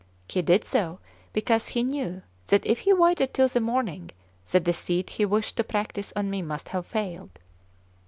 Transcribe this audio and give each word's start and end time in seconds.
He 0.27 0.41
did 0.41 0.63
so 0.65 0.97
because 1.31 1.67
he 1.67 1.83
knew 1.83 2.23
that 2.47 2.65
if 2.65 2.79
he 2.79 2.91
waited 2.91 3.35
till 3.35 3.47
the 3.47 3.59
morning, 3.61 4.09
the 4.49 4.59
deceit 4.59 5.11
he 5.11 5.25
wished 5.25 5.57
to 5.57 5.63
practise 5.63 6.11
on 6.15 6.27
me 6.27 6.41
must 6.41 6.69
have 6.69 6.87
failed. 6.87 7.37